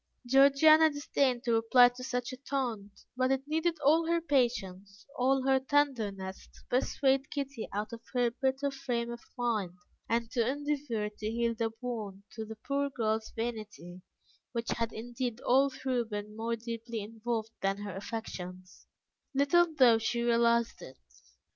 Georgiana 0.25 0.89
disdained 0.89 1.43
to 1.43 1.53
reply 1.53 1.87
to 1.89 2.03
such 2.03 2.33
a 2.33 2.37
taunt, 2.37 3.01
but 3.15 3.31
it 3.31 3.47
needed 3.47 3.77
all 3.85 4.07
her 4.07 4.19
patience, 4.19 5.05
all 5.15 5.43
her 5.45 5.59
tenderness, 5.59 6.47
to 6.55 6.61
persuade 6.71 7.29
Kitty 7.29 7.69
out 7.71 7.93
of 7.93 8.01
her 8.15 8.31
bitter 8.31 8.71
frame 8.71 9.11
of 9.11 9.19
mind, 9.37 9.77
and 10.09 10.31
to 10.31 10.41
endeavour 10.43 11.07
to 11.07 11.29
heal 11.29 11.53
the 11.53 11.71
wound 11.81 12.23
to 12.31 12.43
the 12.45 12.55
poor 12.55 12.89
girl's 12.89 13.29
vanity, 13.35 14.01
which 14.53 14.71
had 14.71 14.91
indeed 14.91 15.39
all 15.41 15.69
through 15.69 16.05
been 16.05 16.35
more 16.35 16.55
deeply 16.55 17.01
involved 17.03 17.51
than 17.61 17.77
her 17.77 17.95
affections, 17.95 18.87
little 19.35 19.71
though 19.71 19.99
she 19.99 20.23
realized 20.23 20.81
it. 20.81 20.97